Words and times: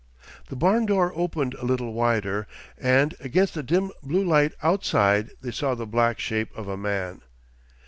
The 0.49 0.55
barn 0.55 0.87
door 0.87 1.11
opened 1.15 1.53
a 1.53 1.63
little 1.63 1.93
wider, 1.93 2.47
and 2.75 3.13
against 3.19 3.53
the 3.53 3.61
dim 3.61 3.91
blue 4.01 4.23
light 4.25 4.53
outside 4.63 5.29
they 5.41 5.51
saw 5.51 5.75
the 5.75 5.85
black 5.85 6.17
shape 6.19 6.49
of 6.57 6.67
a 6.67 6.75
man. 6.75 7.21